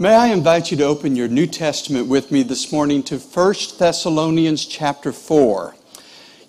[0.00, 3.54] May I invite you to open your New Testament with me this morning to 1
[3.78, 5.74] Thessalonians chapter 4.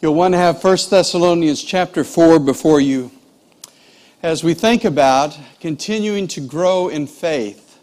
[0.02, 3.12] You'll want to have 1 Thessalonians chapter 4 before you
[4.24, 7.78] as we think about continuing to grow in faith.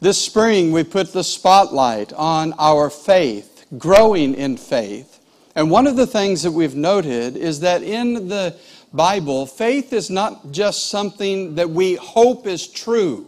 [0.00, 5.20] This spring, we put the spotlight on our faith, growing in faith.
[5.54, 8.56] And one of the things that we've noted is that in the
[8.94, 13.27] Bible, faith is not just something that we hope is true.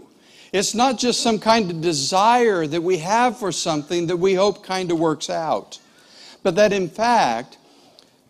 [0.53, 4.65] It's not just some kind of desire that we have for something that we hope
[4.65, 5.79] kind of works out.
[6.43, 7.59] But that in fact,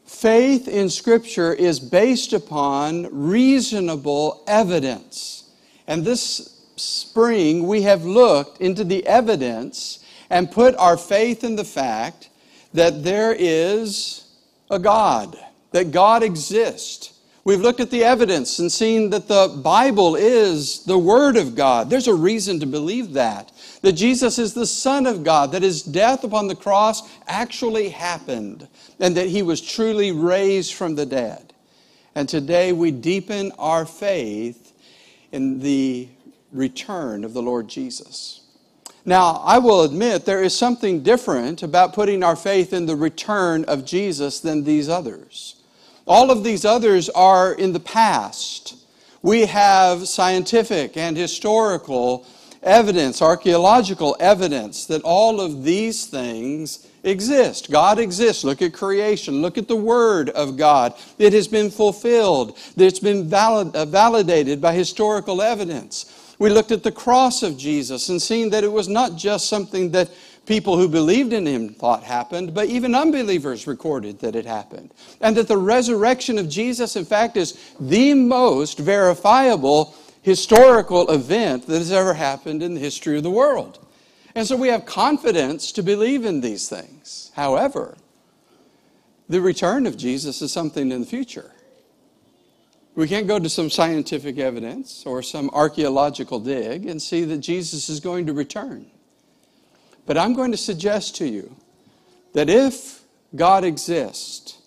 [0.04, 5.44] faith in Scripture is based upon reasonable evidence.
[5.86, 11.64] And this spring, we have looked into the evidence and put our faith in the
[11.64, 12.28] fact
[12.74, 14.24] that there is
[14.70, 15.36] a God,
[15.72, 20.98] that God exists We've looked at the evidence and seen that the Bible is the
[20.98, 21.88] Word of God.
[21.88, 23.50] There's a reason to believe that.
[23.80, 28.68] That Jesus is the Son of God, that his death upon the cross actually happened,
[28.98, 31.54] and that he was truly raised from the dead.
[32.14, 34.74] And today we deepen our faith
[35.32, 36.08] in the
[36.52, 38.42] return of the Lord Jesus.
[39.06, 43.64] Now, I will admit there is something different about putting our faith in the return
[43.64, 45.59] of Jesus than these others.
[46.10, 48.74] All of these others are in the past.
[49.22, 52.26] We have scientific and historical
[52.64, 57.70] evidence, archaeological evidence, that all of these things exist.
[57.70, 58.42] God exists.
[58.42, 59.40] Look at creation.
[59.40, 60.94] Look at the Word of God.
[61.16, 66.34] It has been fulfilled, it's been valid, uh, validated by historical evidence.
[66.40, 69.92] We looked at the cross of Jesus and seen that it was not just something
[69.92, 70.10] that
[70.50, 74.92] people who believed in him thought happened, but even unbelievers recorded that it happened.
[75.20, 81.78] And that the resurrection of Jesus, in fact, is the most verifiable historical event that
[81.78, 83.86] has ever happened in the history of the world.
[84.34, 87.30] And so we have confidence to believe in these things.
[87.36, 87.96] However,
[89.28, 91.52] the return of Jesus is something in the future.
[92.96, 97.88] We can't go to some scientific evidence or some archaeological dig and see that Jesus
[97.88, 98.90] is going to return.
[100.06, 101.54] But I'm going to suggest to you
[102.32, 103.02] that if
[103.34, 104.58] God exists,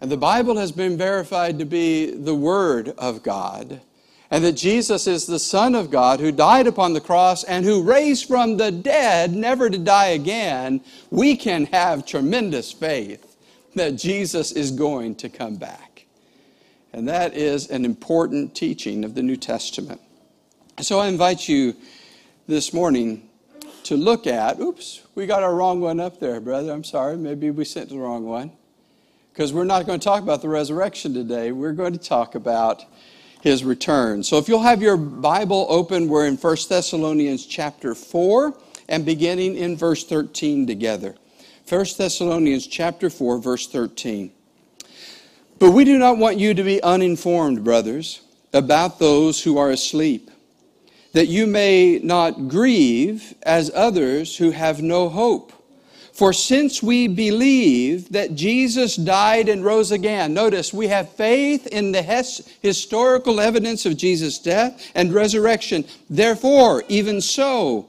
[0.00, 3.80] and the Bible has been verified to be the Word of God,
[4.30, 7.82] and that Jesus is the Son of God who died upon the cross and who
[7.82, 10.80] raised from the dead, never to die again,
[11.10, 13.36] we can have tremendous faith
[13.74, 16.06] that Jesus is going to come back.
[16.92, 20.00] And that is an important teaching of the New Testament.
[20.80, 21.76] So I invite you
[22.46, 23.28] this morning
[23.92, 24.58] to look at.
[24.58, 26.72] Oops, we got our wrong one up there, brother.
[26.72, 27.18] I'm sorry.
[27.18, 28.50] Maybe we sent the wrong one.
[29.32, 31.52] Because we're not going to talk about the resurrection today.
[31.52, 32.84] We're going to talk about
[33.42, 34.22] his return.
[34.22, 38.56] So if you'll have your Bible open, we're in 1 Thessalonians chapter 4
[38.88, 41.14] and beginning in verse 13 together.
[41.68, 44.32] 1 Thessalonians chapter 4 verse 13.
[45.58, 48.22] But we do not want you to be uninformed, brothers,
[48.54, 50.30] about those who are asleep
[51.12, 55.52] that you may not grieve as others who have no hope.
[56.12, 61.92] For since we believe that Jesus died and rose again, notice we have faith in
[61.92, 62.02] the
[62.60, 65.84] historical evidence of Jesus' death and resurrection.
[66.10, 67.86] Therefore, even so,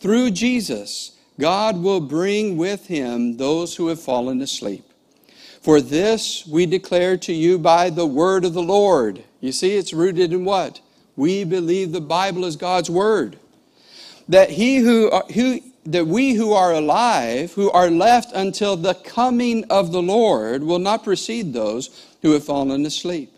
[0.00, 4.84] through Jesus, God will bring with him those who have fallen asleep.
[5.60, 9.22] For this we declare to you by the word of the Lord.
[9.40, 10.80] You see, it's rooted in what?
[11.16, 13.38] We believe the Bible is God's word.
[14.28, 18.94] That he who, uh, who that we who are alive, who are left until the
[18.94, 23.32] coming of the Lord, will not precede those who have fallen asleep.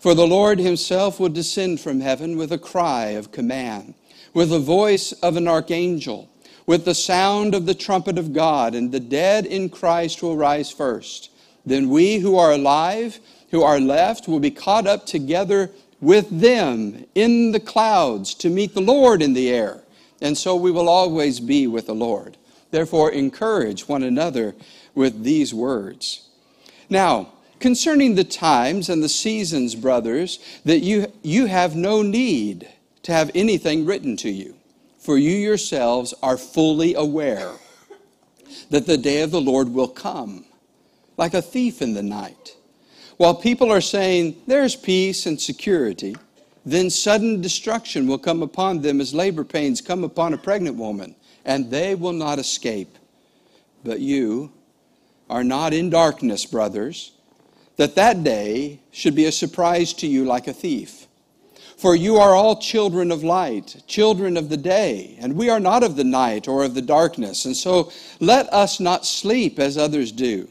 [0.00, 3.94] For the Lord himself will descend from heaven with a cry of command,
[4.32, 6.28] with the voice of an archangel,
[6.66, 10.70] with the sound of the trumpet of God, and the dead in Christ will rise
[10.70, 11.30] first.
[11.66, 13.18] Then we who are alive,
[13.50, 15.70] who are left, will be caught up together
[16.04, 19.80] with them in the clouds to meet the Lord in the air.
[20.20, 22.36] And so we will always be with the Lord.
[22.70, 24.54] Therefore, encourage one another
[24.94, 26.28] with these words.
[26.90, 32.68] Now, concerning the times and the seasons, brothers, that you, you have no need
[33.04, 34.56] to have anything written to you,
[34.98, 37.52] for you yourselves are fully aware
[38.70, 40.44] that the day of the Lord will come
[41.16, 42.53] like a thief in the night.
[43.16, 46.16] While people are saying there's peace and security,
[46.66, 51.14] then sudden destruction will come upon them as labor pains come upon a pregnant woman,
[51.44, 52.96] and they will not escape.
[53.84, 54.52] But you
[55.30, 57.12] are not in darkness, brothers,
[57.76, 61.06] that that day should be a surprise to you like a thief.
[61.76, 65.82] For you are all children of light, children of the day, and we are not
[65.82, 67.44] of the night or of the darkness.
[67.44, 70.48] And so let us not sleep as others do,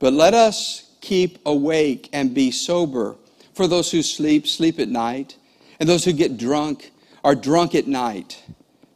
[0.00, 3.14] but let us keep awake and be sober.
[3.54, 5.36] For those who sleep, sleep at night,
[5.78, 6.90] and those who get drunk
[7.22, 8.42] are drunk at night.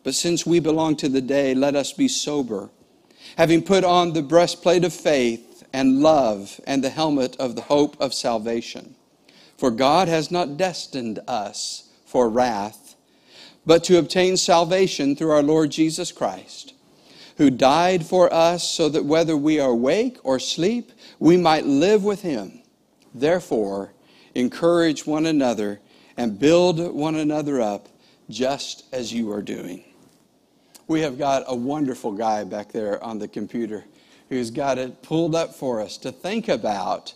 [0.02, 2.70] But since we belong to the day, let us be sober,
[3.36, 7.96] having put on the breastplate of faith and love and the helmet of the hope
[8.00, 8.96] of salvation.
[9.56, 12.96] For God has not destined us for wrath,
[13.64, 16.74] but to obtain salvation through our Lord Jesus Christ,
[17.36, 20.90] who died for us so that whether we are awake or sleep,
[21.20, 22.62] we might live with him.
[23.14, 23.92] Therefore,
[24.34, 25.80] encourage one another
[26.16, 27.88] and build one another up
[28.28, 29.84] just as you are doing.
[30.88, 33.84] We have got a wonderful guy back there on the computer
[34.28, 37.14] who's got it pulled up for us to think about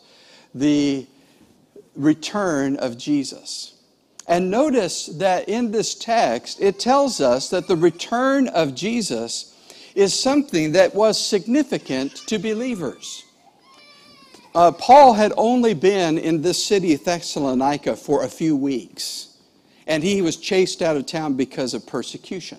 [0.55, 1.07] the
[1.97, 3.81] return of Jesus.
[4.27, 9.55] And notice that in this text, it tells us that the return of Jesus
[9.95, 13.25] is something that was significant to believers.
[14.55, 19.37] Uh, Paul had only been in this city, Thessalonica, for a few weeks,
[19.87, 22.59] and he was chased out of town because of persecution.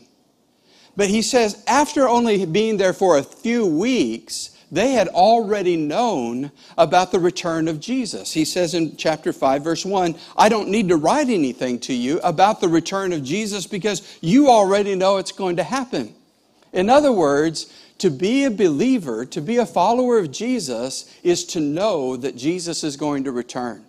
[0.97, 6.51] But he says, after only being there for a few weeks, they had already known
[6.77, 8.33] about the return of Jesus.
[8.33, 12.19] He says in chapter 5, verse 1, I don't need to write anything to you
[12.23, 16.13] about the return of Jesus because you already know it's going to happen.
[16.73, 21.59] In other words, to be a believer, to be a follower of Jesus, is to
[21.59, 23.85] know that Jesus is going to return.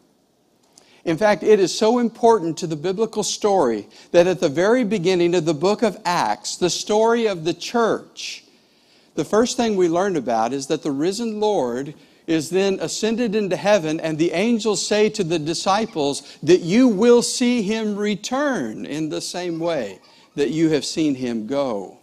[1.05, 5.35] In fact, it is so important to the biblical story that at the very beginning
[5.37, 8.45] of the book of Acts, the story of the church,
[9.15, 11.95] the first thing we learn about is that the risen Lord
[12.27, 17.23] is then ascended into heaven, and the angels say to the disciples that you will
[17.23, 20.01] see him return in the same way
[20.35, 21.99] that you have seen him go.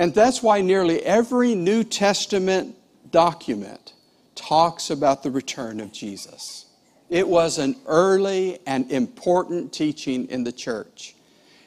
[0.00, 2.74] And that's why nearly every New Testament
[3.10, 3.92] document
[4.34, 6.64] talks about the return of Jesus.
[7.10, 11.14] It was an early and important teaching in the church.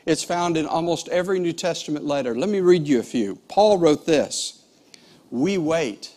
[0.08, 2.36] It's found in almost every New Testament letter.
[2.36, 3.36] Let me read you a few.
[3.50, 4.64] Paul wrote this
[5.30, 6.12] We wait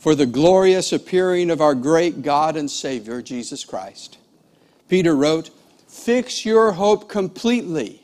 [0.00, 4.18] for the glorious appearing of our great God and Savior, Jesus Christ.
[4.88, 5.50] Peter wrote,
[5.86, 8.01] Fix your hope completely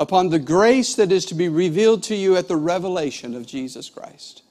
[0.00, 3.90] upon the grace that is to be revealed to you at the revelation of Jesus
[3.90, 4.42] Christ.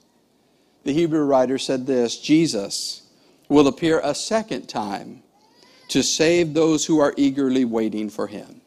[0.84, 3.01] The Hebrew writer said this Jesus
[3.50, 5.24] will appear a second time
[5.90, 8.62] to save those who are eagerly waiting for him.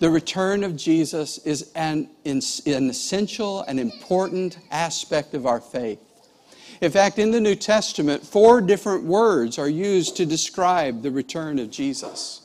[0.00, 2.40] The return of Jesus is an, an
[2.90, 6.00] essential and important aspect of our faith.
[6.80, 11.60] In fact, in the New Testament, four different words are used to describe the return
[11.60, 12.43] of Jesus.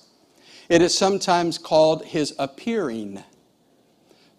[0.69, 3.24] It is sometimes called his appearing,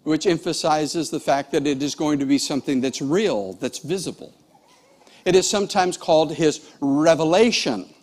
[0.03, 4.33] which emphasizes the fact that it is going to be something that's real, that's visible.
[5.25, 7.93] It is sometimes called his revelation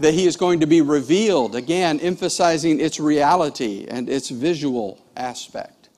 [0.00, 5.88] that he is going to be revealed, again, emphasizing its reality and its visual aspect.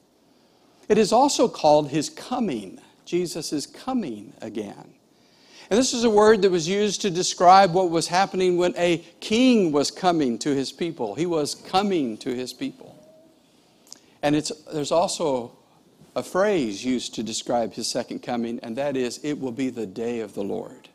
[0.89, 2.81] It is also called his coming.
[3.05, 4.95] Jesus is coming again.
[5.71, 8.99] And this is a word that was used to describe what was happening when a
[9.21, 11.15] king was coming to his people.
[11.15, 12.97] He was coming to his people.
[14.21, 15.53] And it's, there's also
[16.17, 19.87] a phrase used to describe his second coming, and that is, it will be the
[19.87, 20.89] day of the Lord.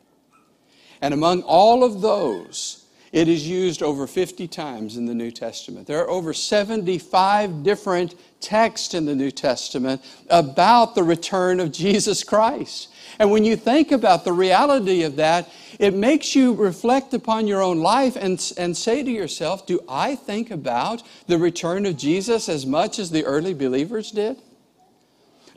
[1.01, 2.84] And among all of those,
[3.15, 5.87] it is used over 50 times in the New Testament.
[5.87, 12.25] There are over 75 different texts in the New Testament about the return of Jesus
[12.25, 12.89] Christ.
[13.17, 17.63] And when you think about the reality of that, it makes you reflect upon your
[17.63, 22.49] own life and, and say to yourself, Do I think about the return of Jesus
[22.49, 24.41] as much as the early believers did?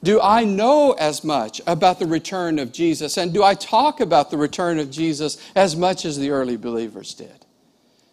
[0.05, 3.17] Do I know as much about the return of Jesus?
[3.17, 7.15] And do I talk about the return of Jesus as much as the early believers
[7.15, 7.47] did?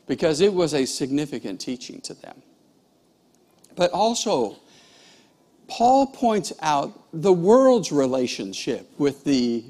[0.08, 2.42] Because it was a significant teaching to them.
[3.76, 4.58] But also,
[5.68, 9.66] Paul points out the world's relationship with, the,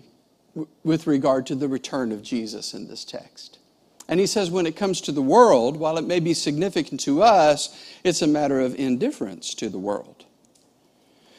[0.84, 3.60] with regard to the return of Jesus in this text.
[4.08, 7.24] And he says, when it comes to the world, while it may be significant to
[7.24, 10.15] us, it's a matter of indifference to the world.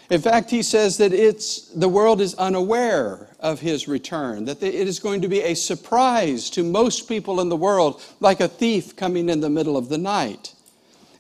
[0.09, 4.75] In fact, he says that it's, the world is unaware of his return, that it
[4.75, 8.95] is going to be a surprise to most people in the world, like a thief
[8.95, 10.55] coming in the middle of the night.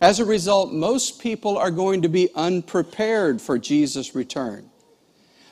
[0.00, 4.70] As a result, most people are going to be unprepared for Jesus' return.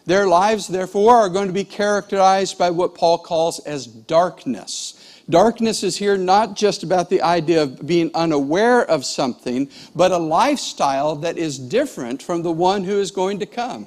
[0.06, 5.03] Their lives, therefore, are going to be characterized by what Paul calls as darkness.
[5.28, 10.18] Darkness is here not just about the idea of being unaware of something, but a
[10.18, 13.86] lifestyle that is different from the one who is going to come.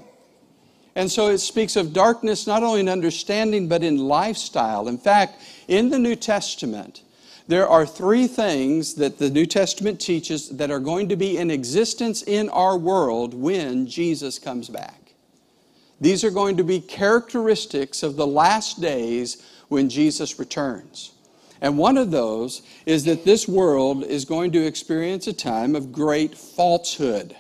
[0.96, 4.88] And so it speaks of darkness not only in understanding, but in lifestyle.
[4.88, 7.04] In fact, in the New Testament,
[7.48, 11.52] there are three things that the New Testament teaches that are going to be in
[11.52, 15.14] existence in our world when Jesus comes back.
[16.02, 21.12] These are going to be characteristics of the last days when Jesus returns.
[21.62, 25.92] And one of those is that this world is going to experience a time of
[25.92, 27.36] great falsehood.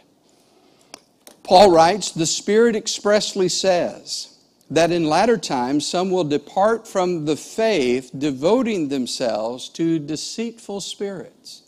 [1.43, 4.37] Paul writes, The Spirit expressly says
[4.69, 11.63] that in latter times some will depart from the faith, devoting themselves to deceitful spirits.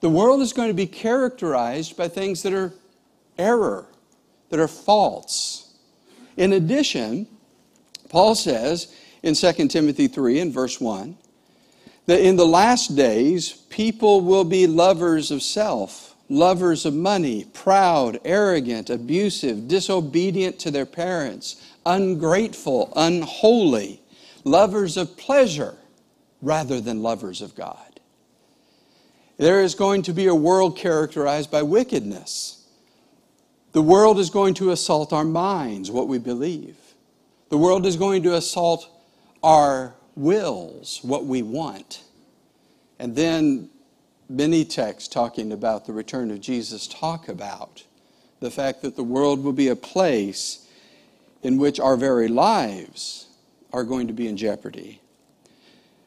[0.00, 2.72] The world is going to be characterized by things that are
[3.38, 3.86] error,
[4.50, 5.74] that are false.
[6.36, 7.26] In addition,
[8.08, 11.16] Paul says in 2 Timothy 3 and verse 1
[12.06, 18.18] that in the last days people will be lovers of self lovers of money, proud,
[18.24, 24.00] arrogant, abusive, disobedient to their parents, ungrateful, unholy,
[24.44, 25.76] lovers of pleasure
[26.42, 28.00] rather than lovers of God.
[29.38, 32.66] There is going to be a world characterized by wickedness.
[33.72, 36.76] The world is going to assault our minds, what we believe.
[37.50, 38.88] The world is going to assault
[39.42, 42.02] our wills, what we want.
[42.98, 43.70] And then
[44.28, 47.84] many texts talking about the return of Jesus talk about
[48.40, 50.66] the fact that the world will be a place
[51.42, 53.26] in which our very lives
[53.72, 55.00] are going to be in jeopardy.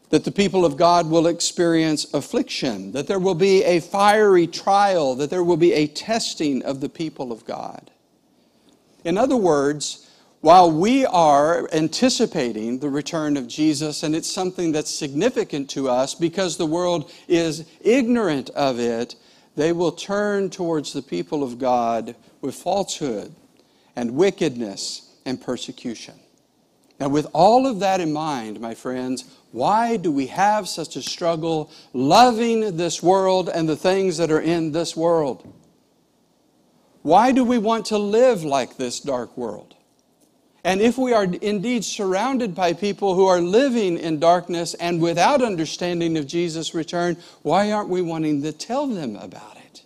[0.10, 5.16] That the people of God will experience affliction, that there will be a fiery trial,
[5.16, 7.92] that there will be a testing of the people of God.
[9.04, 10.09] In other words,
[10.42, 16.16] while we are anticipating the return of Jesus, and it's something that's significant to us
[16.16, 19.16] because the world is ignorant of it,
[19.56, 23.36] they will turn towards the people of God with falsehood
[23.96, 26.16] and wickedness and persecution.
[27.00, 31.02] Now, with all of that in mind, my friends, why do we have such a
[31.02, 35.54] struggle loving this world and the things that are in this world?
[37.02, 39.76] Why do we want to live like this dark world?
[40.64, 45.42] And if we are indeed surrounded by people who are living in darkness and without
[45.42, 49.84] understanding of Jesus' return, why aren't we wanting to tell them about it?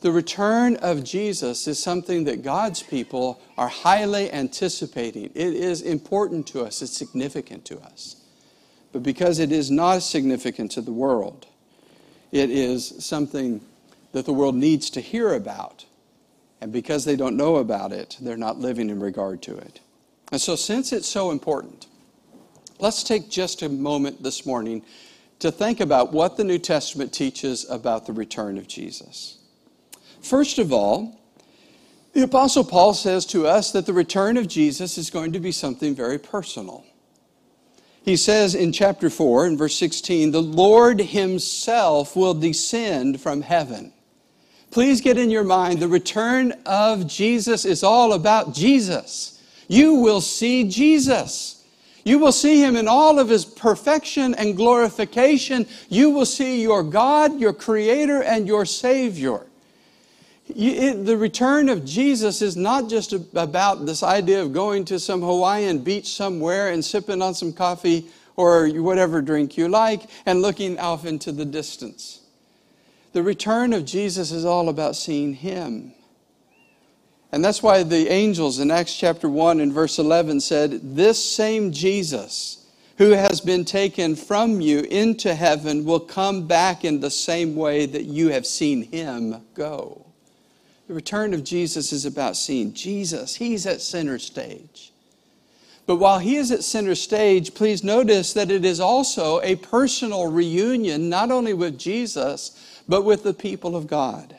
[0.00, 5.30] The return of Jesus is something that God's people are highly anticipating.
[5.34, 8.16] It is important to us, it's significant to us.
[8.92, 11.46] But because it is not significant to the world,
[12.32, 13.60] it is something
[14.12, 15.84] that the world needs to hear about
[16.60, 19.80] and because they don't know about it, they're not living in regard to it.
[20.30, 21.86] And so, since it's so important,
[22.78, 24.84] let's take just a moment this morning
[25.40, 29.38] to think about what the New Testament teaches about the return of Jesus.
[30.20, 31.18] First of all,
[32.12, 35.52] the Apostle Paul says to us that the return of Jesus is going to be
[35.52, 36.84] something very personal.
[38.02, 43.92] He says in chapter 4, in verse 16, the Lord Himself will descend from heaven
[44.70, 49.42] Please get in your mind the return of Jesus is all about Jesus.
[49.66, 51.64] You will see Jesus.
[52.04, 55.66] You will see him in all of his perfection and glorification.
[55.88, 59.46] You will see your God, your Creator, and your Savior.
[60.48, 65.78] the return of Jesus is not just about this idea of going to some Hawaiian
[65.80, 71.04] beach somewhere and sipping on some coffee or whatever drink you like and looking off
[71.04, 72.19] into the distance.
[73.12, 75.92] The return of Jesus is all about seeing Him.
[77.32, 81.72] And that's why the angels in Acts chapter 1 and verse 11 said, This same
[81.72, 82.66] Jesus
[82.98, 87.86] who has been taken from you into heaven will come back in the same way
[87.86, 90.06] that you have seen Him go.
[90.86, 93.36] The return of Jesus is about seeing Jesus.
[93.36, 94.92] He's at center stage.
[95.86, 100.30] But while he is at center stage, please notice that it is also a personal
[100.30, 102.56] reunion, not only with Jesus,
[102.90, 104.36] but with the people of God.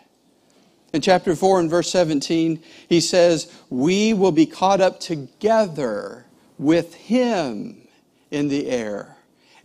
[0.92, 6.26] In chapter 4 and verse 17, he says, We will be caught up together
[6.58, 7.88] with him
[8.30, 9.16] in the air,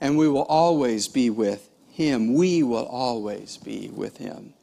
[0.00, 2.34] and we will always be with him.
[2.34, 4.54] We will always be with him.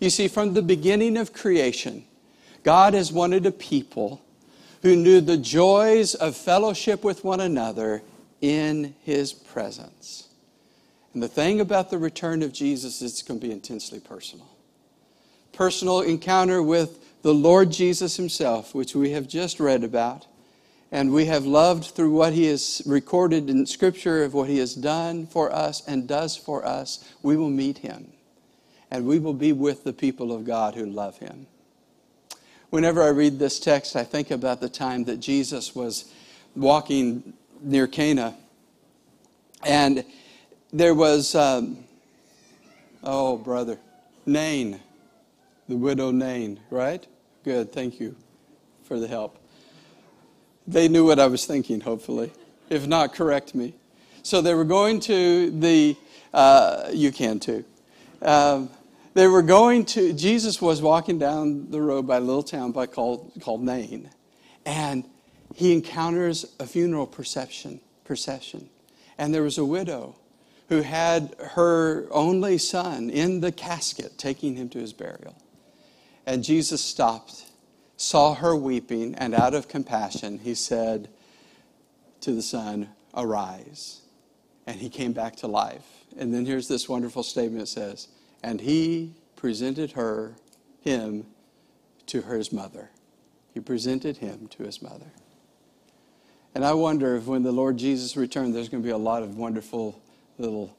[0.00, 2.04] You see, from the beginning of creation,
[2.62, 4.22] God has wanted a people
[4.80, 8.02] who knew the joys of fellowship with one another
[8.40, 10.31] in his presence.
[11.14, 14.48] And the thing about the return of Jesus is it's going to be intensely personal.
[15.52, 20.26] Personal encounter with the Lord Jesus himself, which we have just read about.
[20.92, 24.74] and we have loved through what he has recorded in Scripture of what he has
[24.74, 28.12] done for us and does for us, we will meet him.
[28.90, 31.46] And we will be with the people of God who love him.
[32.68, 36.12] Whenever I read this text, I think about the time that Jesus was
[36.54, 38.36] walking near Cana.
[39.64, 40.04] And
[40.72, 41.84] there was, um,
[43.04, 43.78] oh, brother,
[44.24, 44.80] Nain,
[45.68, 47.06] the widow Nain, right?
[47.44, 48.16] Good, thank you
[48.84, 49.38] for the help.
[50.66, 52.32] They knew what I was thinking, hopefully.
[52.70, 53.74] If not, correct me.
[54.22, 55.96] So they were going to the,
[56.32, 57.64] uh, you can too.
[58.22, 58.70] Um,
[59.14, 62.86] they were going to, Jesus was walking down the road by a little town by
[62.86, 64.08] called, called Nain,
[64.64, 65.04] and
[65.54, 68.70] he encounters a funeral procession, procession.
[69.18, 70.16] And there was a widow
[70.72, 75.36] who had her only son in the casket, taking him to his burial.
[76.24, 77.44] And Jesus stopped
[77.98, 81.08] saw her weeping, and out of compassion, he said
[82.20, 84.00] to the son, Arise.
[84.66, 85.86] And he came back to life.
[86.18, 88.08] And then here's this wonderful statement it says,
[88.42, 90.36] And he presented her,
[90.80, 91.26] him,
[92.06, 92.90] to his mother.
[93.52, 95.12] He presented him to his mother.
[96.54, 99.22] And I wonder if when the Lord Jesus returned, there's going to be a lot
[99.22, 100.01] of wonderful
[100.42, 100.76] little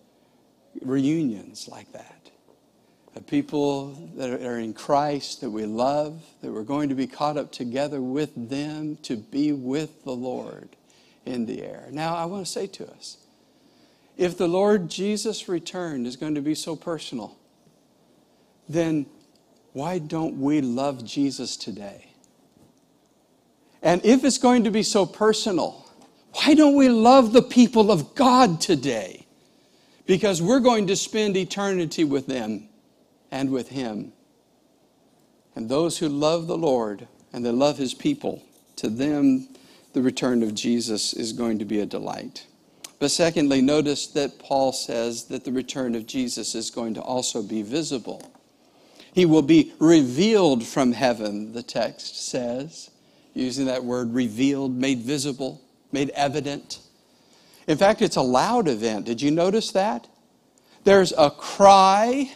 [0.81, 2.29] reunions like that
[3.15, 7.37] of people that are in Christ that we love, that we're going to be caught
[7.37, 10.69] up together with them to be with the Lord
[11.25, 11.87] in the air.
[11.91, 13.17] Now, I want to say to us
[14.17, 17.37] if the Lord Jesus' return is going to be so personal,
[18.67, 19.05] then
[19.71, 22.09] why don't we love Jesus today?
[23.81, 25.89] And if it's going to be so personal,
[26.33, 29.22] why don't we love the people of God today?
[30.05, 32.67] Because we're going to spend eternity with them
[33.31, 34.13] and with Him.
[35.55, 38.43] And those who love the Lord and they love His people,
[38.77, 39.47] to them
[39.93, 42.47] the return of Jesus is going to be a delight.
[42.99, 47.43] But secondly, notice that Paul says that the return of Jesus is going to also
[47.43, 48.31] be visible.
[49.13, 52.89] He will be revealed from heaven, the text says,
[53.33, 56.79] using that word revealed, made visible, made evident.
[57.67, 59.05] In fact, it's a loud event.
[59.05, 60.07] Did you notice that?
[60.83, 62.31] There's a cry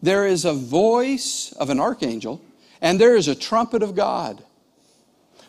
[0.00, 2.40] there is a voice of an archangel,
[2.80, 4.42] and there is a trumpet of God.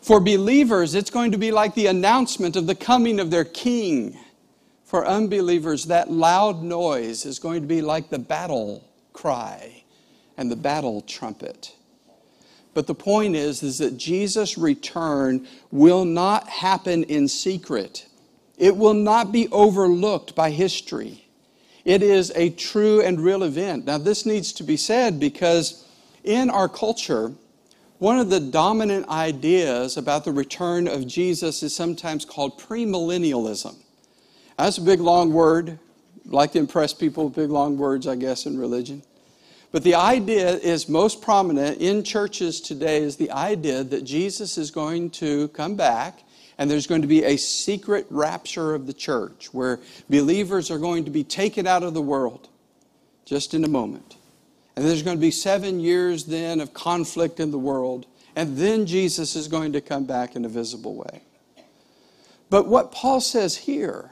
[0.02, 4.18] For believers, it's going to be like the announcement of the coming of their king.
[4.86, 9.84] For unbelievers, that loud noise is going to be like the battle cry
[10.36, 11.76] and the battle trumpet.
[12.74, 18.08] But the point is, is that Jesus' return will not happen in secret.
[18.60, 21.26] It will not be overlooked by history.
[21.86, 23.86] It is a true and real event.
[23.86, 25.86] Now, this needs to be said because
[26.26, 27.32] in our culture,
[28.00, 33.76] one of the dominant ideas about the return of Jesus is sometimes called premillennialism.
[34.58, 35.80] That's a big, long word.
[36.28, 39.04] I like to impress people with big, long words, I guess, in religion.
[39.72, 44.69] But the idea is most prominent in churches today is the idea that Jesus is
[44.69, 46.24] going to come back
[46.60, 51.06] and there's going to be a secret rapture of the church where believers are going
[51.06, 52.50] to be taken out of the world
[53.26, 54.17] just in a moment.
[54.76, 58.06] And there's going to be seven years then of conflict in the world.
[58.36, 61.22] And then Jesus is going to come back in a visible way.
[62.50, 64.12] But what Paul says here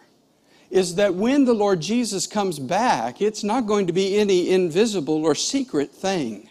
[0.69, 5.25] is that when the Lord Jesus comes back, it's not going to be any invisible
[5.25, 6.49] or secret thing.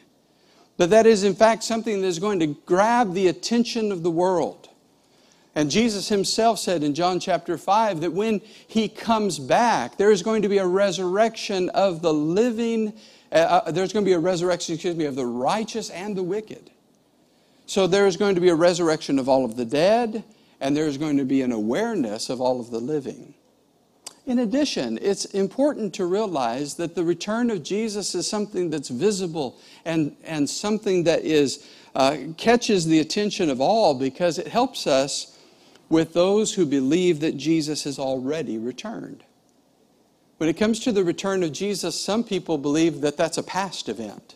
[0.77, 4.11] But that is, in fact, something that is going to grab the attention of the
[4.11, 4.69] world.
[5.57, 10.23] And Jesus himself said in John chapter 5 that when he comes back, there is
[10.23, 12.93] going to be a resurrection of the living,
[13.33, 16.23] uh, uh, there's going to be a resurrection, excuse me, of the righteous and the
[16.23, 16.71] wicked.
[17.65, 20.25] So there is going to be a resurrection of all of the dead,
[20.61, 23.33] and there is going to be an awareness of all of the living.
[24.27, 29.59] In addition, it's important to realize that the return of Jesus is something that's visible
[29.87, 35.33] and, and something that is, uh, catches the attention of all because it helps us
[35.89, 39.25] with those who believe that Jesus has already returned.
[40.39, 43.89] When it comes to the return of Jesus, some people believe that that's a past
[43.89, 44.35] event.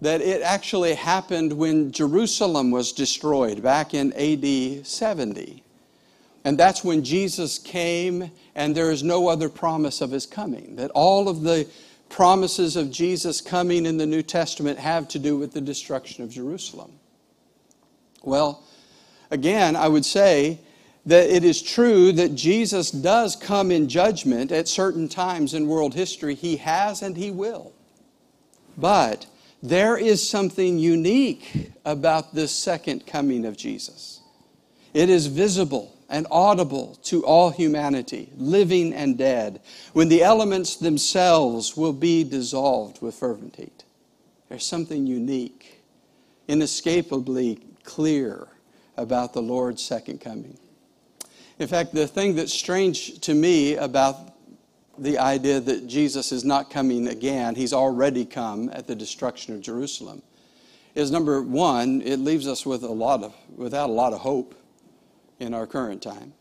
[0.00, 5.62] That it actually happened when Jerusalem was destroyed back in AD 70.
[6.44, 10.76] And that's when Jesus came, and there is no other promise of his coming.
[10.76, 11.68] That all of the
[12.08, 16.30] promises of Jesus coming in the New Testament have to do with the destruction of
[16.30, 16.92] Jerusalem.
[18.22, 18.62] Well,
[19.30, 20.60] Again, I would say
[21.06, 25.94] that it is true that Jesus does come in judgment at certain times in world
[25.94, 26.34] history.
[26.34, 27.72] He has and he will.
[28.76, 29.26] But
[29.62, 34.20] there is something unique about this second coming of Jesus.
[34.94, 39.60] It is visible and audible to all humanity, living and dead,
[39.92, 43.84] when the elements themselves will be dissolved with fervent heat.
[44.48, 45.82] There's something unique,
[46.46, 48.48] inescapably clear
[48.98, 50.58] about the Lord's second coming.
[51.58, 54.34] In fact, the thing that's strange to me about
[54.98, 59.60] the idea that Jesus is not coming again, he's already come at the destruction of
[59.60, 60.22] Jerusalem,
[60.94, 64.54] is number one, it leaves us with a lot of, without a lot of hope
[65.38, 66.32] in our current time.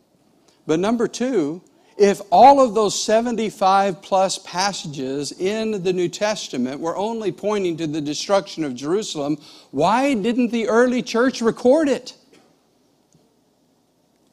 [0.65, 1.61] But number two,
[1.97, 7.87] if all of those 75 plus passages in the New Testament were only pointing to
[7.87, 9.37] the destruction of Jerusalem,
[9.71, 12.15] why didn't the early church record it?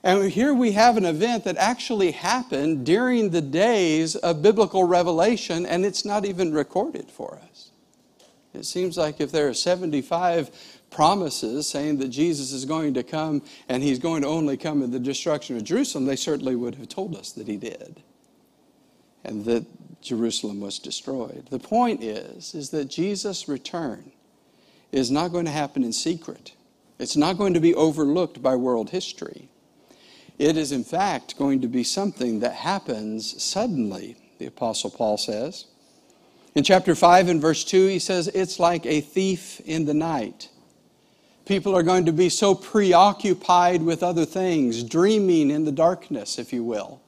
[0.05, 5.65] And here we have an event that actually happened during the days of biblical revelation,
[5.65, 7.71] and it's not even recorded for us.
[8.53, 10.51] It seems like if there are 75
[10.91, 14.91] promises saying that Jesus is going to come and he's going to only come in
[14.91, 18.03] the destruction of Jerusalem, they certainly would have told us that he did
[19.25, 19.65] and that
[20.03, 21.49] Jerusalem was destroyed.
[21.51, 24.13] The point is is that Jesus' return
[24.93, 26.53] is not going to happen in secret.
[26.99, 29.49] It's not going to be overlooked by world history.
[30.39, 35.67] It is, in fact, going to be something that happens suddenly, the Apostle Paul says.
[36.55, 40.49] In chapter 5 and verse 2, he says, It's like a thief in the night.
[41.47, 46.53] People are going to be so preoccupied with other things, dreaming in the darkness, if
[46.53, 47.01] you will,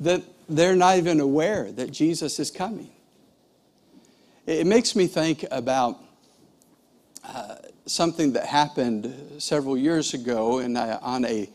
[0.00, 2.90] that they're not even aware that Jesus is coming.
[4.46, 5.98] It makes me think about
[7.24, 11.50] uh, something that happened several years ago uh, on a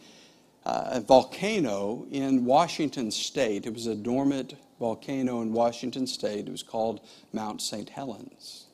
[0.66, 3.66] uh, a volcano in Washington State.
[3.66, 6.48] It was a dormant volcano in Washington State.
[6.48, 7.02] It was called
[7.34, 7.90] Mount St.
[7.90, 8.66] Helens.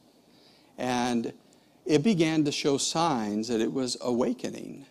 [0.77, 1.33] And
[1.85, 4.85] it began to show signs that it was awakening.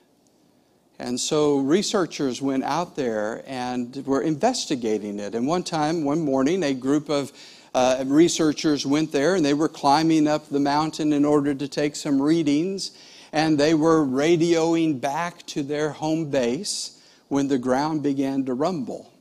[0.99, 5.35] And so researchers went out there and were investigating it.
[5.35, 7.33] And one time, one morning, a group of
[7.73, 11.97] uh, researchers went there and they were climbing up the mountain in order to take
[11.97, 12.91] some readings
[13.33, 19.13] and they were radioing back to their home base when the ground began to rumble.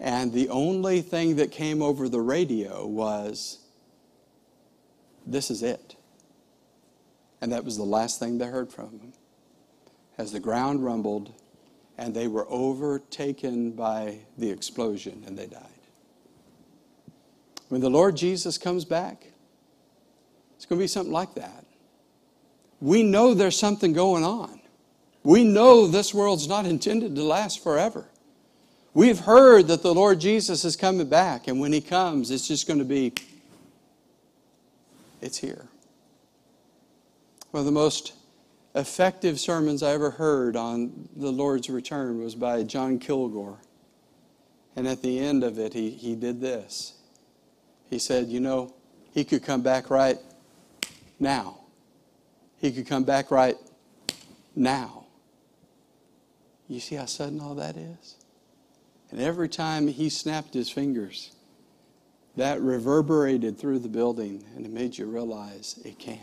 [0.00, 3.58] And the only thing that came over the radio was,
[5.26, 5.96] This is it.
[7.40, 9.12] And that was the last thing they heard from them.
[10.18, 11.32] As the ground rumbled,
[11.96, 15.62] and they were overtaken by the explosion and they died.
[17.68, 19.26] When the Lord Jesus comes back,
[20.54, 21.64] it's going to be something like that
[22.80, 24.60] we know there's something going on.
[25.22, 28.08] We know this world's not intended to last forever.
[28.94, 32.66] We've heard that the Lord Jesus is coming back, and when He comes, it's just
[32.66, 33.12] going to be,
[35.20, 35.68] it's here.
[37.50, 38.14] One of the most
[38.74, 43.58] effective sermons I ever heard on the Lord's return was by John Kilgore.
[44.76, 46.94] And at the end of it, he, he did this.
[47.90, 48.74] He said, You know,
[49.12, 50.18] He could come back right
[51.18, 51.57] now.
[52.58, 53.56] He could come back right
[54.54, 55.06] now.
[56.68, 58.16] You see how sudden all that is?
[59.10, 61.32] And every time he snapped his fingers,
[62.38, 66.20] that reverberated through the building and it made you realize it can.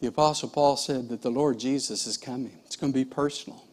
[0.00, 2.58] The Apostle Paul said that the Lord Jesus is coming.
[2.64, 3.64] It's going to be personal,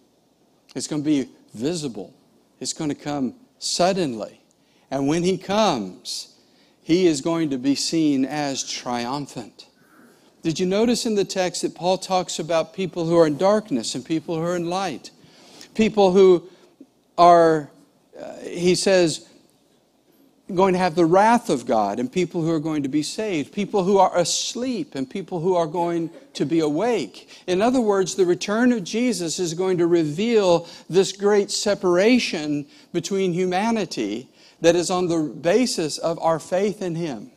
[0.76, 2.14] it's going to be visible,
[2.60, 4.42] it's going to come suddenly.
[4.90, 6.37] And when he comes,
[6.88, 9.68] he is going to be seen as triumphant.
[10.42, 13.94] Did you notice in the text that Paul talks about people who are in darkness
[13.94, 15.12] and people who are in light?
[15.76, 16.48] People who
[17.18, 17.70] are,
[18.18, 19.28] uh, he says,
[20.56, 23.52] going to have the wrath of God and people who are going to be saved,
[23.52, 27.28] people who are asleep and people who are going to be awake.
[27.48, 33.34] In other words, the return of Jesus is going to reveal this great separation between
[33.34, 34.30] humanity
[34.62, 37.32] that is on the basis of our faith in Him.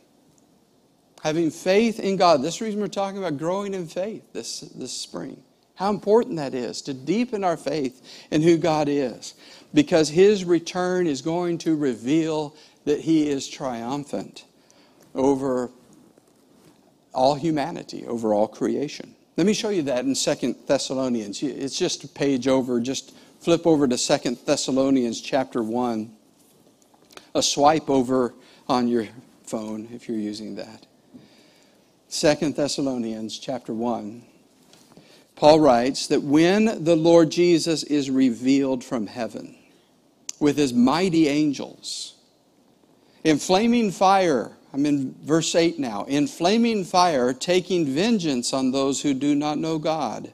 [1.23, 2.41] Having faith in God.
[2.41, 5.41] This reason we're talking about growing in faith this, this spring.
[5.75, 9.35] How important that is to deepen our faith in who God is.
[9.73, 12.55] Because His return is going to reveal
[12.85, 14.45] that He is triumphant
[15.13, 15.69] over
[17.13, 19.15] all humanity, over all creation.
[19.37, 21.41] Let me show you that in Second Thessalonians.
[21.41, 26.11] It's just a page over, just flip over to Second Thessalonians chapter 1
[27.33, 28.33] a swipe over
[28.67, 29.07] on your
[29.43, 30.85] phone if you're using that.
[32.07, 34.23] Second Thessalonians chapter 1.
[35.35, 39.55] Paul writes that when the Lord Jesus is revealed from heaven
[40.39, 42.15] with his mighty angels
[43.23, 46.05] in flaming fire I'm in verse 8 now.
[46.05, 50.31] In flaming fire, taking vengeance on those who do not know God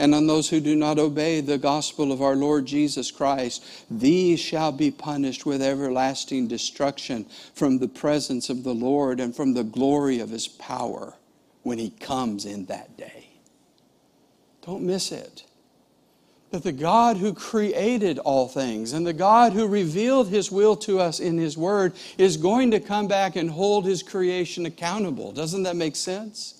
[0.00, 3.62] and on those who do not obey the gospel of our Lord Jesus Christ.
[3.90, 9.52] These shall be punished with everlasting destruction from the presence of the Lord and from
[9.52, 11.12] the glory of his power
[11.64, 13.28] when he comes in that day.
[14.62, 15.44] Don't miss it
[16.50, 20.98] that the God who created all things and the God who revealed his will to
[20.98, 25.30] us in his word is going to come back and hold his creation accountable.
[25.30, 26.59] Doesn't that make sense?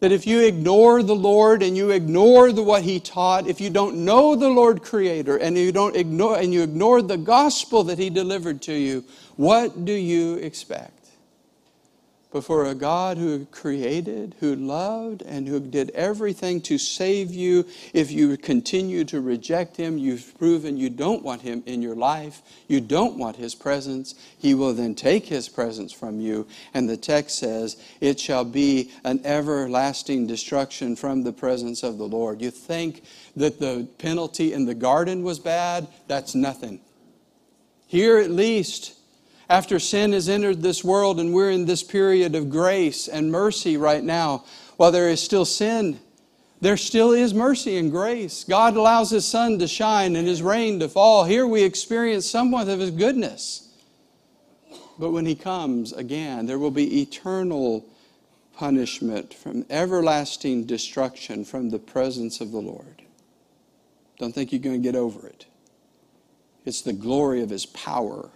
[0.00, 3.70] That if you ignore the Lord and you ignore the, what He taught, if you
[3.70, 7.98] don't know the Lord Creator and you don't ignore and you ignore the gospel that
[7.98, 9.04] He delivered to you,
[9.36, 10.97] what do you expect?
[12.30, 17.64] But for a God who created, who loved, and who did everything to save you.
[17.94, 22.42] If you continue to reject Him, you've proven you don't want Him in your life.
[22.66, 24.14] You don't want His presence.
[24.38, 26.46] He will then take His presence from you.
[26.74, 32.08] And the text says, It shall be an everlasting destruction from the presence of the
[32.08, 32.42] Lord.
[32.42, 33.04] You think
[33.36, 35.88] that the penalty in the garden was bad?
[36.08, 36.80] That's nothing.
[37.86, 38.97] Here, at least,
[39.48, 43.76] after sin has entered this world and we're in this period of grace and mercy
[43.76, 44.44] right now,
[44.76, 45.98] while there is still sin,
[46.60, 48.44] there still is mercy and grace.
[48.44, 51.24] God allows His sun to shine and His rain to fall.
[51.24, 53.68] Here we experience somewhat of His goodness.
[54.98, 57.86] But when He comes again, there will be eternal
[58.54, 63.02] punishment from everlasting destruction from the presence of the Lord.
[64.18, 65.46] Don't think you're going to get over it.
[66.64, 68.30] It's the glory of His power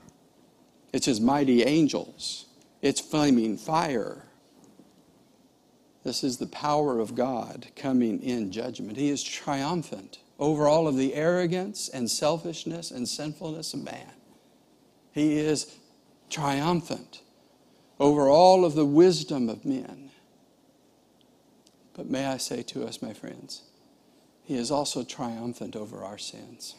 [0.93, 2.47] it's his mighty angels.
[2.83, 4.25] It's flaming fire.
[6.05, 8.99] This is the power of God coming in judgment.
[8.99, 14.11] He is triumphant over all of the arrogance and selfishness and sinfulness of man.
[15.13, 15.77] He is
[16.29, 17.23] triumphant
[18.01, 20.11] over all of the wisdom of men.
[21.95, 23.63] But may I say to us, my friends,
[24.43, 26.75] He is also triumphant over our sins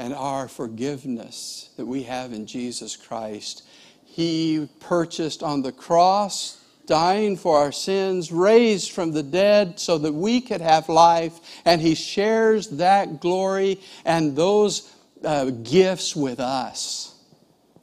[0.00, 3.64] and our forgiveness that we have in Jesus Christ.
[4.02, 10.14] He purchased on the cross, dying for our sins, raised from the dead so that
[10.14, 14.90] we could have life, and He shares that glory and those
[15.22, 17.14] uh, gifts with us.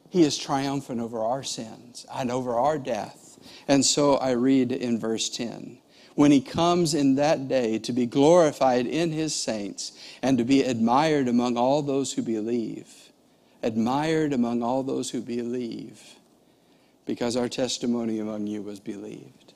[0.09, 3.37] He is triumphant over our sins and over our death.
[3.67, 5.77] And so I read in verse 10
[6.17, 9.91] when he comes in that day to be glorified in his saints
[10.23, 13.11] and to be admired among all those who believe.
[13.61, 16.01] Admired among all those who believe,
[17.05, 19.53] because our testimony among you was believed.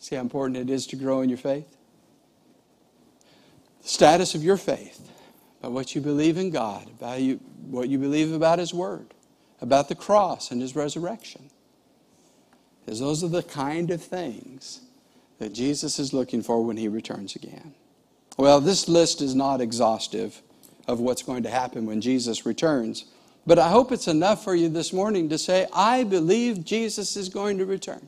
[0.00, 1.76] See how important it is to grow in your faith?
[3.82, 5.08] The status of your faith,
[5.62, 7.36] by what you believe in God, about you,
[7.68, 9.14] what you believe about His Word,
[9.60, 11.48] about the cross and His resurrection.
[12.84, 14.80] Because those are the kind of things
[15.40, 17.74] that Jesus is looking for when he returns again.
[18.36, 20.42] Well, this list is not exhaustive
[20.86, 23.06] of what's going to happen when Jesus returns,
[23.46, 27.30] but I hope it's enough for you this morning to say, I believe Jesus is
[27.30, 28.06] going to return.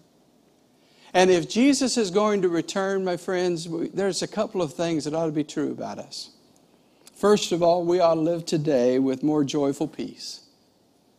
[1.14, 5.14] And if Jesus is going to return, my friends, there's a couple of things that
[5.14, 6.30] ought to be true about us.
[7.14, 10.40] First of all, we ought to live today with more joyful peace.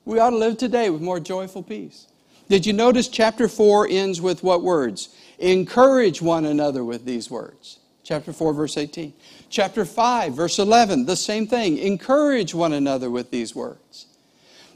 [0.05, 2.07] We ought to live today with more joyful peace.
[2.49, 5.09] Did you notice chapter 4 ends with what words?
[5.39, 7.79] Encourage one another with these words.
[8.03, 9.13] Chapter 4, verse 18.
[9.49, 11.77] Chapter 5, verse 11, the same thing.
[11.77, 14.07] Encourage one another with these words.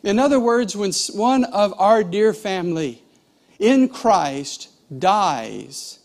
[0.03, 3.01] In other words, when one of our dear family
[3.60, 5.99] in Christ dies,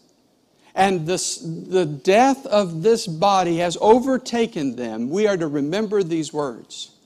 [0.75, 6.33] and this, the death of this body has overtaken them, we are to remember these
[6.33, 6.97] words.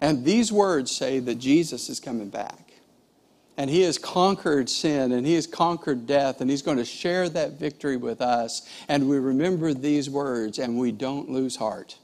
[0.00, 2.67] And these words say that Jesus is coming back
[3.58, 7.28] and he has conquered sin and he has conquered death and he's going to share
[7.28, 8.66] that victory with us.
[8.86, 11.98] And we remember these words and we don't lose heart.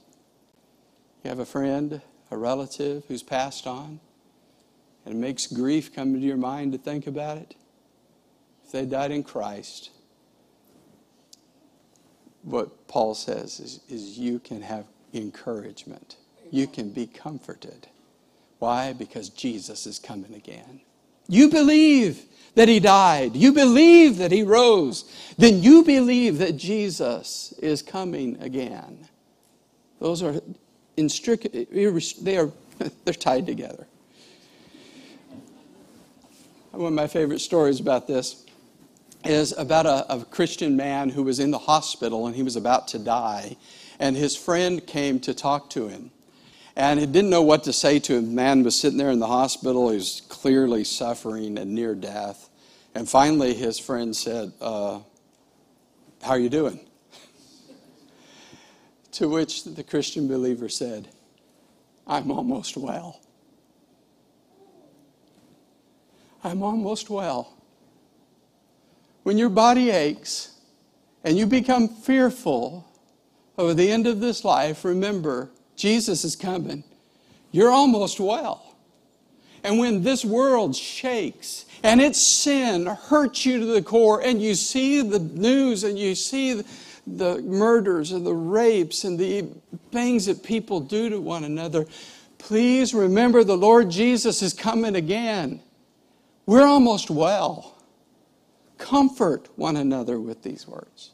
[1.23, 4.01] You have a friend a relative who's passed on
[5.07, 7.55] and it makes grief come into your mind to think about it?
[8.65, 9.91] If they died in christ
[12.43, 16.17] what paul says is, is you can have encouragement.
[16.51, 17.87] You can be comforted.
[18.59, 18.93] Why?
[18.93, 20.81] Because jesus is coming again
[21.29, 25.05] you believe that he died, you believe that he rose,
[25.37, 29.09] then you believe that Jesus is coming again.
[30.01, 30.41] Those are
[30.97, 32.51] they are,
[33.05, 33.87] they're tied together.
[36.71, 38.45] One of my favorite stories about this
[39.25, 42.89] is about a, a Christian man who was in the hospital and he was about
[42.89, 43.57] to die,
[43.99, 46.11] and his friend came to talk to him.
[46.77, 48.27] And he didn't know what to say to him.
[48.27, 49.91] The man was sitting there in the hospital.
[49.91, 52.49] He was clearly suffering and near death.
[52.95, 55.01] And finally, his friend said, uh,
[56.23, 56.81] How are you doing?
[59.13, 61.09] to which the Christian believer said,
[62.07, 63.21] I'm almost well.
[66.43, 67.57] I'm almost well.
[69.23, 70.51] When your body aches
[71.25, 72.87] and you become fearful
[73.57, 76.85] of the end of this life, remember, Jesus is coming.
[77.53, 78.75] You're almost well.
[79.63, 84.55] And when this world shakes and its sin hurts you to the core, and you
[84.55, 86.63] see the news and you see
[87.07, 89.47] the murders and the rapes and the
[89.91, 91.87] things that people do to one another,
[92.39, 95.61] please remember the Lord Jesus is coming again.
[96.47, 97.79] We're almost well.
[98.77, 101.13] Comfort one another with these words.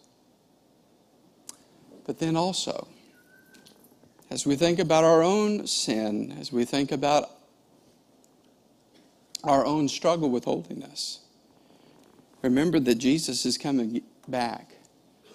[2.04, 2.88] But then also,
[4.30, 7.30] as we think about our own sin, as we think about
[9.42, 11.20] our own struggle with holiness,
[12.42, 14.74] remember that Jesus is coming back.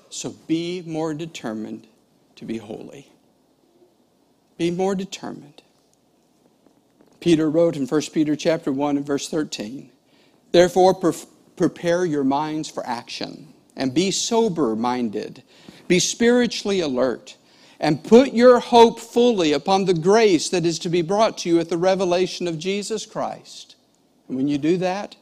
[0.09, 1.87] So be more determined
[2.37, 3.11] to be holy.
[4.57, 5.61] Be more determined.
[7.19, 9.89] Peter wrote in 1 Peter chapter 1 and verse 13,
[10.51, 11.13] Therefore pre-
[11.57, 15.43] prepare your minds for action and be sober minded,
[15.87, 17.35] be spiritually alert,
[17.79, 21.59] and put your hope fully upon the grace that is to be brought to you
[21.59, 23.75] at the revelation of Jesus Christ.
[24.27, 25.15] And when you do that,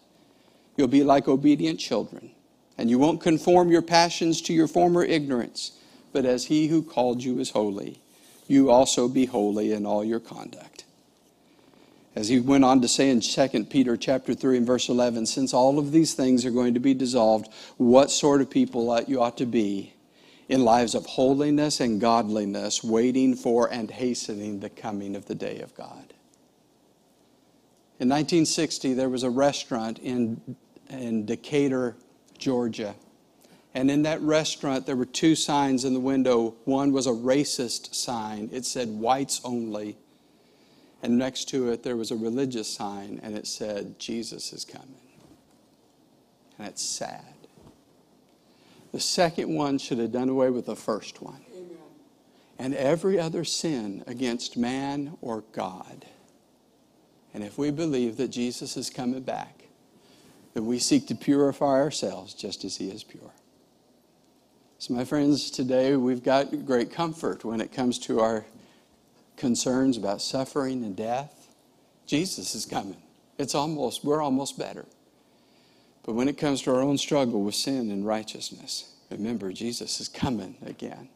[0.78, 2.32] you'll be like obedient children,
[2.78, 5.74] and you won't conform your passions to your former ignorance,
[6.12, 8.00] but as he who called you is holy,
[8.48, 10.74] you also be holy in all your conduct
[12.16, 15.54] as he went on to say in 2 peter chapter 3 and verse 11 since
[15.54, 19.38] all of these things are going to be dissolved what sort of people you ought
[19.38, 19.94] to be
[20.50, 25.60] in lives of holiness and godliness waiting for and hastening the coming of the day
[25.60, 26.14] of god.
[28.00, 30.56] In 1960 there was a restaurant in,
[30.90, 31.96] in decatur
[32.38, 32.96] georgia.
[33.74, 36.56] And in that restaurant there were two signs in the window.
[36.66, 38.50] One was a racist sign.
[38.52, 39.98] It said whites only.
[41.04, 44.88] And next to it, there was a religious sign, and it said, Jesus is coming.
[46.58, 47.43] And it's sad.
[48.94, 51.42] The second one should have done away with the first one.
[51.52, 51.78] Amen.
[52.60, 56.06] And every other sin against man or God.
[57.34, 59.64] And if we believe that Jesus is coming back,
[60.54, 63.34] then we seek to purify ourselves just as he is pure.
[64.78, 68.46] So, my friends, today we've got great comfort when it comes to our
[69.38, 71.48] concerns about suffering and death,
[72.06, 73.02] Jesus is coming.
[73.40, 74.86] It's almost, we're almost better.
[76.04, 80.10] But when it comes to our own struggle with sin and righteousness, remember, Jesus is
[80.10, 81.10] coming again.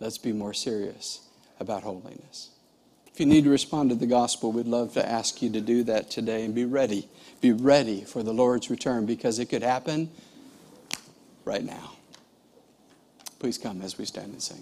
[0.00, 1.20] Let's be more serious
[1.60, 2.50] about holiness.
[3.12, 5.82] If you need to respond to the gospel, we'd love to ask you to do
[5.84, 7.08] that today and be ready.
[7.40, 10.10] Be ready for the Lord's return because it could happen
[11.44, 11.92] right now.
[13.38, 14.60] Please come as we stand and sing.